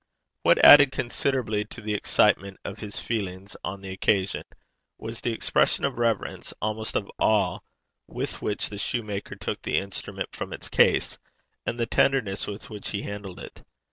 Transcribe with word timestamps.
What 0.41 0.65
added 0.65 0.91
considerably 0.91 1.63
to 1.65 1.79
the 1.79 1.93
excitement 1.93 2.59
of 2.65 2.79
his 2.79 2.99
feelings 2.99 3.55
on 3.63 3.81
the 3.81 3.91
occasion, 3.91 4.41
was 4.97 5.21
the 5.21 5.31
expression 5.31 5.85
of 5.85 5.99
reverence, 5.99 6.55
almost 6.59 6.95
of 6.95 7.07
awe, 7.19 7.59
with 8.07 8.41
which 8.41 8.69
the 8.69 8.79
shoemaker 8.79 9.35
took 9.35 9.61
the 9.61 9.77
instrument 9.77 10.31
from 10.35 10.53
its 10.53 10.69
case, 10.69 11.19
and 11.67 11.79
the 11.79 11.85
tenderness 11.85 12.47
with 12.47 12.67
which 12.67 12.89
he 12.89 13.03
handled 13.03 13.39
it. 13.39 13.61